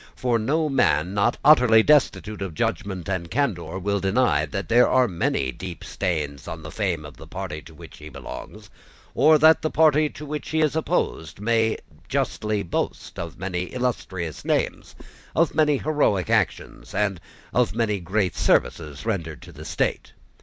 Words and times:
For 0.15 0.39
no 0.39 0.67
man 0.67 1.13
not 1.13 1.37
utterly 1.45 1.83
destitute 1.83 2.41
of 2.41 2.55
judgment 2.55 3.07
and 3.07 3.29
candor 3.29 3.77
will 3.77 3.99
deny 3.99 4.47
that 4.47 4.67
there 4.67 4.89
are 4.89 5.07
many 5.07 5.51
deep 5.51 5.83
stains 5.83 6.47
on 6.47 6.63
the 6.63 6.71
fame 6.71 7.05
of 7.05 7.17
the 7.17 7.27
party 7.27 7.61
to 7.61 7.73
which 7.75 7.99
he 7.99 8.09
belongs, 8.09 8.71
or 9.13 9.37
that 9.37 9.61
the 9.61 9.69
party 9.69 10.09
to 10.09 10.25
which 10.25 10.49
he 10.49 10.61
is 10.61 10.75
opposed 10.75 11.39
may 11.39 11.77
justly 12.09 12.63
boast 12.63 13.19
of 13.19 13.37
many 13.37 13.65
illustrious 13.71 14.43
names, 14.43 14.95
of 15.35 15.53
many 15.53 15.77
heroic 15.77 16.31
actions, 16.31 16.95
and 16.95 17.21
of 17.53 17.75
many 17.75 17.99
great 17.99 18.35
services 18.35 19.05
rendered 19.05 19.39
to 19.43 19.51
the 19.51 19.65
state. 19.65 20.13